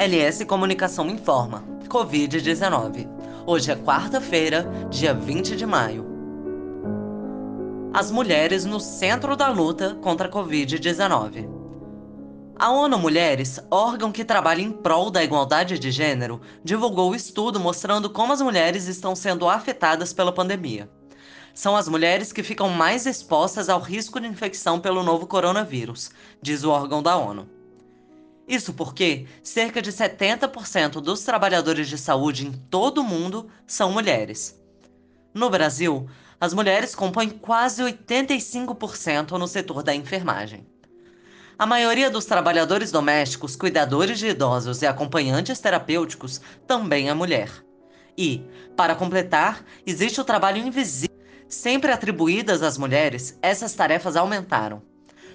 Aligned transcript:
LS 0.00 0.46
Comunicação 0.46 1.10
informa: 1.10 1.62
Covid-19. 1.86 3.06
Hoje 3.46 3.70
é 3.70 3.76
quarta-feira, 3.76 4.66
dia 4.88 5.12
20 5.12 5.54
de 5.54 5.66
maio. 5.66 6.06
As 7.92 8.10
mulheres 8.10 8.64
no 8.64 8.80
centro 8.80 9.36
da 9.36 9.50
luta 9.50 9.94
contra 9.96 10.26
a 10.26 10.30
Covid-19. 10.32 11.46
A 12.58 12.70
ONU 12.70 12.98
Mulheres, 12.98 13.60
órgão 13.70 14.10
que 14.10 14.24
trabalha 14.24 14.62
em 14.62 14.72
prol 14.72 15.10
da 15.10 15.22
igualdade 15.22 15.78
de 15.78 15.90
gênero, 15.90 16.40
divulgou 16.64 17.10
o 17.10 17.14
estudo 17.14 17.60
mostrando 17.60 18.08
como 18.08 18.32
as 18.32 18.40
mulheres 18.40 18.88
estão 18.88 19.14
sendo 19.14 19.50
afetadas 19.50 20.14
pela 20.14 20.32
pandemia. 20.32 20.88
São 21.52 21.76
as 21.76 21.86
mulheres 21.88 22.32
que 22.32 22.42
ficam 22.42 22.70
mais 22.70 23.04
expostas 23.04 23.68
ao 23.68 23.78
risco 23.78 24.18
de 24.18 24.26
infecção 24.26 24.80
pelo 24.80 25.02
novo 25.02 25.26
coronavírus, 25.26 26.10
diz 26.40 26.64
o 26.64 26.70
órgão 26.70 27.02
da 27.02 27.18
ONU. 27.18 27.59
Isso 28.50 28.74
porque 28.74 29.26
cerca 29.44 29.80
de 29.80 29.92
70% 29.92 31.00
dos 31.00 31.22
trabalhadores 31.22 31.88
de 31.88 31.96
saúde 31.96 32.44
em 32.48 32.50
todo 32.50 32.98
o 32.98 33.04
mundo 33.04 33.48
são 33.64 33.92
mulheres. 33.92 34.60
No 35.32 35.48
Brasil, 35.48 36.10
as 36.40 36.52
mulheres 36.52 36.92
compõem 36.92 37.30
quase 37.30 37.80
85% 37.80 39.38
no 39.38 39.46
setor 39.46 39.84
da 39.84 39.94
enfermagem. 39.94 40.66
A 41.56 41.64
maioria 41.64 42.10
dos 42.10 42.24
trabalhadores 42.24 42.90
domésticos, 42.90 43.54
cuidadores 43.54 44.18
de 44.18 44.26
idosos 44.26 44.82
e 44.82 44.86
acompanhantes 44.88 45.60
terapêuticos 45.60 46.40
também 46.66 47.08
é 47.08 47.14
mulher. 47.14 47.52
E, 48.18 48.44
para 48.76 48.96
completar, 48.96 49.64
existe 49.86 50.20
o 50.20 50.24
trabalho 50.24 50.58
invisível. 50.58 51.16
Sempre 51.48 51.92
atribuídas 51.92 52.64
às 52.64 52.76
mulheres, 52.76 53.38
essas 53.40 53.74
tarefas 53.74 54.16
aumentaram. 54.16 54.89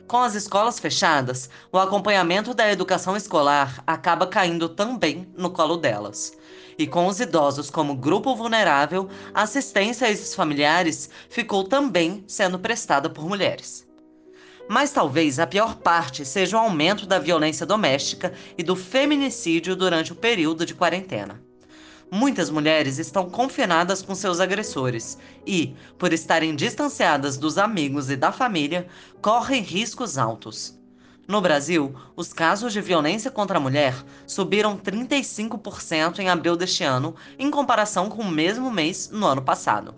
Com 0.08 0.18
as 0.18 0.36
escolas 0.36 0.77
fechadas, 0.77 1.50
o 1.72 1.80
acompanhamento 1.80 2.53
da 2.53 2.72
educação 2.72 3.17
escolar 3.17 3.84
acaba 3.88 4.28
caindo 4.28 4.70
também 4.70 5.28
no 5.36 5.50
colo 5.50 5.78
delas. 5.78 6.38
E 6.78 6.86
com 6.86 7.08
os 7.08 7.20
idosos 7.20 7.72
como 7.72 7.95
grupo 7.95 8.36
vulnerável, 8.36 9.09
a 9.33 9.42
assistência 9.42 10.06
a 10.06 10.11
esses 10.11 10.36
familiares 10.36 11.09
ficou 11.28 11.64
também 11.64 12.23
sendo 12.28 12.59
prestada 12.59 13.09
por 13.09 13.28
mulheres. 13.28 13.88
Mas 14.70 14.92
talvez 14.92 15.39
a 15.39 15.48
pior 15.48 15.76
parte 15.78 16.23
seja 16.23 16.58
o 16.58 16.59
aumento 16.59 17.08
da 17.08 17.17
violência 17.17 17.66
doméstica 17.66 18.31
e 18.56 18.61
do 18.61 18.76
feminicídio 18.76 19.76
durante 19.76 20.11
o 20.11 20.16
período 20.16 20.67
de 20.67 20.76
quarentena. 20.76 21.42
Muitas 22.11 22.50
mulheres 22.50 23.00
estão 23.00 23.30
confinadas 23.30 24.02
com 24.02 24.14
seus 24.14 24.39
agressores 24.39 25.17
e, 25.45 25.75
por 25.98 26.14
estarem 26.14 26.56
distanciadas 26.56 27.38
dos 27.38 27.58
amigos 27.58 28.09
e 28.09 28.16
da 28.16 28.31
família, 28.31 28.88
correm 29.22 29.61
riscos 29.61 30.17
altos. 30.17 30.80
No 31.28 31.42
Brasil, 31.42 31.95
os 32.16 32.31
casos 32.31 32.72
de 32.72 32.80
violência 32.80 33.31
contra 33.31 33.58
a 33.58 33.61
mulher 33.61 33.95
subiram 34.28 34.78
35% 34.78 36.20
em 36.20 36.30
abril 36.30 36.56
deste 36.56 36.83
ano, 36.83 37.16
em 37.39 37.50
comparação 37.50 38.09
com 38.09 38.22
o 38.22 38.31
mesmo 38.31 38.70
mês 38.70 39.09
no 39.09 39.26
ano 39.26 39.42
passado. 39.42 39.95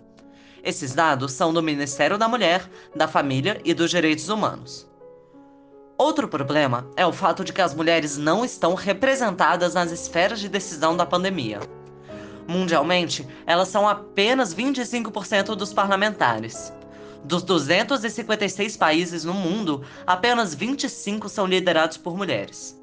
Esses 0.64 0.94
dados 0.94 1.32
são 1.32 1.52
do 1.52 1.62
Ministério 1.62 2.16
da 2.16 2.26
Mulher, 2.26 2.68
da 2.96 3.06
Família 3.06 3.60
e 3.62 3.74
dos 3.74 3.90
Direitos 3.90 4.30
Humanos. 4.30 4.88
Outro 5.98 6.28
problema 6.28 6.88
é 6.96 7.06
o 7.06 7.12
fato 7.12 7.44
de 7.44 7.52
que 7.52 7.60
as 7.60 7.74
mulheres 7.74 8.16
não 8.16 8.44
estão 8.44 8.74
representadas 8.74 9.74
nas 9.74 9.92
esferas 9.92 10.40
de 10.40 10.48
decisão 10.48 10.96
da 10.96 11.04
pandemia. 11.04 11.60
Mundialmente, 12.48 13.28
elas 13.46 13.68
são 13.68 13.86
apenas 13.86 14.54
25% 14.54 15.54
dos 15.54 15.74
parlamentares. 15.74 16.72
Dos 17.22 17.42
256 17.42 18.74
países 18.74 19.22
no 19.22 19.34
mundo, 19.34 19.84
apenas 20.06 20.54
25 20.54 21.28
são 21.28 21.44
liderados 21.44 21.98
por 21.98 22.16
mulheres. 22.16 22.74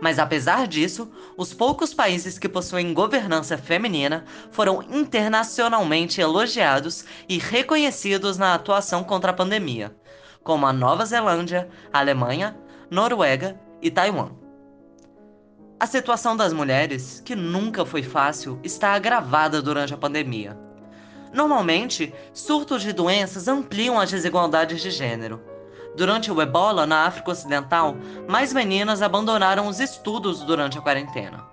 Mas 0.00 0.18
apesar 0.18 0.66
disso, 0.66 1.10
os 1.36 1.52
poucos 1.52 1.92
países 1.92 2.38
que 2.38 2.48
possuem 2.48 2.94
governança 2.94 3.58
feminina 3.58 4.24
foram 4.50 4.82
internacionalmente 4.82 6.18
elogiados 6.18 7.04
e 7.28 7.36
reconhecidos 7.36 8.38
na 8.38 8.54
atuação 8.54 9.04
contra 9.04 9.30
a 9.30 9.34
pandemia, 9.34 9.94
como 10.42 10.66
a 10.66 10.72
Nova 10.72 11.04
Zelândia, 11.04 11.68
Alemanha, 11.92 12.56
Noruega 12.90 13.60
e 13.82 13.90
Taiwan. 13.90 14.41
A 15.82 15.86
situação 15.88 16.36
das 16.36 16.52
mulheres, 16.52 17.20
que 17.24 17.34
nunca 17.34 17.84
foi 17.84 18.04
fácil, 18.04 18.56
está 18.62 18.92
agravada 18.92 19.60
durante 19.60 19.92
a 19.92 19.96
pandemia. 19.96 20.56
Normalmente, 21.34 22.14
surtos 22.32 22.82
de 22.82 22.92
doenças 22.92 23.48
ampliam 23.48 23.98
as 23.98 24.08
desigualdades 24.08 24.80
de 24.80 24.92
gênero. 24.92 25.42
Durante 25.96 26.30
o 26.30 26.40
ebola 26.40 26.86
na 26.86 27.04
África 27.04 27.32
Ocidental, 27.32 27.96
mais 28.28 28.52
meninas 28.52 29.02
abandonaram 29.02 29.66
os 29.66 29.80
estudos 29.80 30.44
durante 30.44 30.78
a 30.78 30.80
quarentena. 30.80 31.44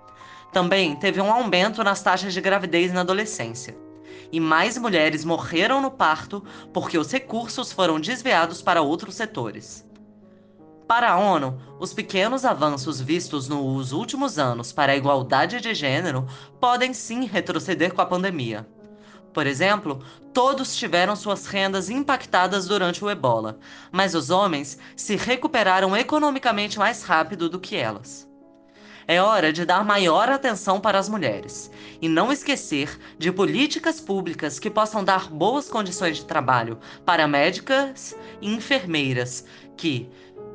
Também 0.52 0.94
teve 0.94 1.20
um 1.20 1.32
aumento 1.32 1.82
nas 1.82 2.00
taxas 2.00 2.32
de 2.32 2.40
gravidez 2.40 2.92
na 2.92 3.00
adolescência. 3.00 3.76
E 4.30 4.38
mais 4.38 4.78
mulheres 4.78 5.24
morreram 5.24 5.80
no 5.80 5.90
parto 5.90 6.40
porque 6.72 6.96
os 6.96 7.10
recursos 7.10 7.72
foram 7.72 7.98
desviados 7.98 8.62
para 8.62 8.80
outros 8.80 9.16
setores. 9.16 9.89
Para 10.90 11.12
a 11.12 11.18
ONU, 11.20 11.56
os 11.78 11.94
pequenos 11.94 12.44
avanços 12.44 13.00
vistos 13.00 13.46
nos 13.46 13.92
últimos 13.92 14.40
anos 14.40 14.72
para 14.72 14.90
a 14.90 14.96
igualdade 14.96 15.60
de 15.60 15.72
gênero 15.72 16.26
podem 16.58 16.92
sim 16.92 17.26
retroceder 17.26 17.94
com 17.94 18.00
a 18.00 18.06
pandemia. 18.06 18.66
Por 19.32 19.46
exemplo, 19.46 20.02
todos 20.34 20.74
tiveram 20.74 21.14
suas 21.14 21.46
rendas 21.46 21.88
impactadas 21.90 22.66
durante 22.66 23.04
o 23.04 23.08
ebola, 23.08 23.60
mas 23.92 24.16
os 24.16 24.30
homens 24.30 24.78
se 24.96 25.14
recuperaram 25.14 25.96
economicamente 25.96 26.76
mais 26.76 27.04
rápido 27.04 27.48
do 27.48 27.60
que 27.60 27.76
elas. 27.76 28.28
É 29.06 29.22
hora 29.22 29.52
de 29.52 29.64
dar 29.64 29.84
maior 29.84 30.28
atenção 30.28 30.80
para 30.80 30.98
as 30.98 31.08
mulheres 31.08 31.70
e 32.00 32.08
não 32.08 32.32
esquecer 32.32 32.96
de 33.18 33.32
políticas 33.32 34.00
públicas 34.00 34.58
que 34.58 34.70
possam 34.70 35.02
dar 35.02 35.28
boas 35.30 35.68
condições 35.68 36.18
de 36.18 36.24
trabalho 36.24 36.78
para 37.04 37.26
médicas 37.26 38.16
e 38.40 38.52
enfermeiras 38.52 39.44
que, 39.76 40.08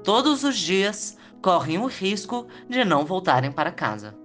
todos 0.06 0.44
os 0.44 0.56
dias 0.56 1.18
correm 1.42 1.80
o 1.80 1.88
risco 1.88 2.48
de 2.70 2.86
não 2.86 3.04
voltarem 3.04 3.52
para 3.52 3.72
casa. 3.72 4.16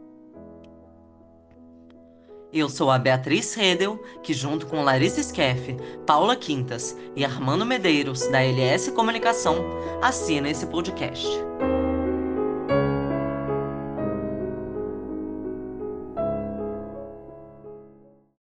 Eu 2.52 2.68
sou 2.68 2.90
a 2.90 2.98
Beatriz 2.98 3.54
Redel, 3.54 3.96
que 4.22 4.34
junto 4.34 4.66
com 4.66 4.82
Larissa 4.82 5.22
Skeff, 5.22 5.76
Paula 6.04 6.36
Quintas 6.36 6.96
e 7.16 7.24
Armando 7.24 7.64
Medeiros, 7.64 8.26
da 8.28 8.42
LS 8.42 8.90
Comunicação, 8.92 9.64
assina 10.02 10.50
esse 10.50 10.66
podcast. 10.66 11.26